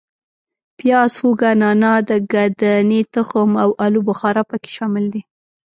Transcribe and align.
پیاز، 0.77 1.13
هوګه، 1.21 1.51
نانا، 1.61 1.93
د 2.09 2.11
ګدنې 2.31 3.01
تخم 3.13 3.49
او 3.63 3.69
آلو 3.85 3.99
بخارا 4.09 4.43
په 4.49 4.55
کې 4.61 4.69
شامل 4.77 5.05
دي. 5.13 5.21